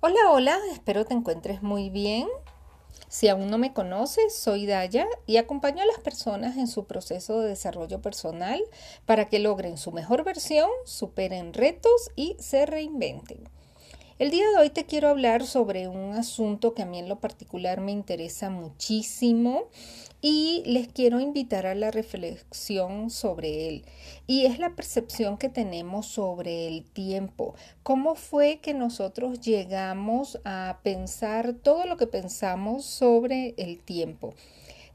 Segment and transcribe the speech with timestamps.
[0.00, 2.28] Hola, hola, espero te encuentres muy bien.
[3.08, 7.40] Si aún no me conoces, soy Daya y acompaño a las personas en su proceso
[7.40, 8.62] de desarrollo personal
[9.06, 13.48] para que logren su mejor versión, superen retos y se reinventen.
[14.18, 17.20] El día de hoy te quiero hablar sobre un asunto que a mí en lo
[17.20, 19.64] particular me interesa muchísimo
[20.22, 23.84] y les quiero invitar a la reflexión sobre él.
[24.26, 27.56] Y es la percepción que tenemos sobre el tiempo.
[27.82, 34.32] ¿Cómo fue que nosotros llegamos a pensar todo lo que pensamos sobre el tiempo?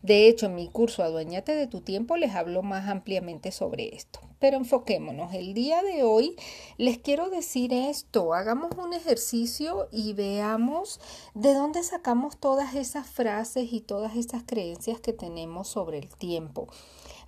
[0.02, 4.20] De hecho, en mi curso Adueñate de tu tiempo les hablo más ampliamente sobre esto.
[4.40, 5.36] Pero enfoquémonos.
[5.36, 6.36] El día de hoy
[6.78, 8.34] les quiero decir esto.
[8.34, 11.00] Hagamos un ejercicio y veamos
[11.36, 16.68] de dónde sacamos todas esas frases y todas esas creencias que tenemos sobre el tiempo.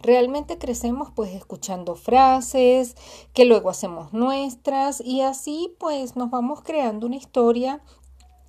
[0.02, 2.96] Realmente crecemos pues escuchando frases
[3.34, 7.82] que luego hacemos nuestras y así pues nos vamos creando una historia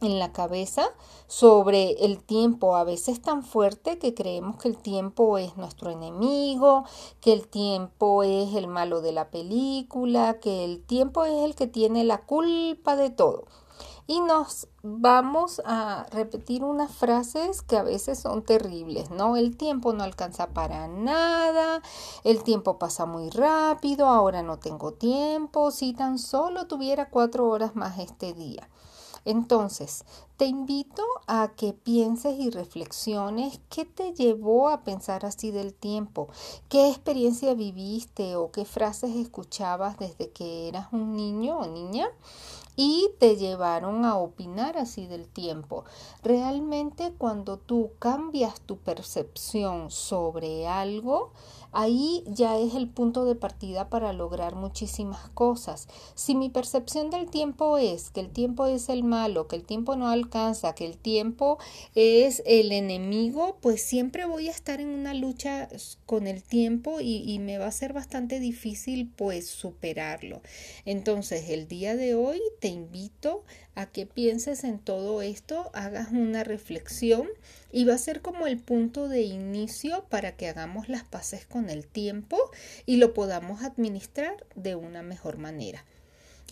[0.01, 0.87] en la cabeza
[1.27, 6.85] sobre el tiempo, a veces tan fuerte que creemos que el tiempo es nuestro enemigo,
[7.21, 11.67] que el tiempo es el malo de la película, que el tiempo es el que
[11.67, 13.45] tiene la culpa de todo.
[14.07, 19.39] Y nos vamos a repetir unas frases que a veces son terribles, ¿no?
[19.39, 21.81] El tiempo no alcanza para nada,
[22.23, 27.75] el tiempo pasa muy rápido, ahora no tengo tiempo, si tan solo tuviera cuatro horas
[27.77, 28.69] más este día.
[29.25, 30.05] Entonces,
[30.37, 36.29] te invito a que pienses y reflexiones qué te llevó a pensar así del tiempo,
[36.69, 42.09] qué experiencia viviste o qué frases escuchabas desde que eras un niño o niña
[42.77, 45.85] y te llevaron a opinar así del tiempo.
[46.25, 51.31] Realmente cuando tú cambias tu percepción sobre algo,
[51.77, 55.89] Ahí ya es el punto de partida para lograr muchísimas cosas.
[56.15, 59.97] Si mi percepción del tiempo es que el tiempo es el malo, que el tiempo
[59.97, 60.24] no alcanza,
[60.75, 61.59] que el tiempo
[61.95, 65.69] es el enemigo, pues siempre voy a estar en una lucha
[66.07, 70.41] con el tiempo y, y me va a ser bastante difícil pues superarlo.
[70.85, 73.45] Entonces el día de hoy te invito
[73.75, 77.29] a que pienses en todo esto, hagas una reflexión
[77.73, 81.71] y va a ser como el punto de inicio para que hagamos las paces con
[81.71, 82.39] el tiempo
[82.87, 85.85] y lo podamos administrar de una mejor manera.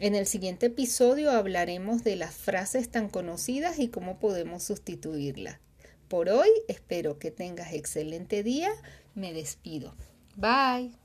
[0.00, 5.58] En el siguiente episodio hablaremos de las frases tan conocidas y cómo podemos sustituirlas.
[6.08, 8.70] Por hoy espero que tengas excelente día.
[9.14, 9.94] Me despido.
[10.36, 11.01] Bye.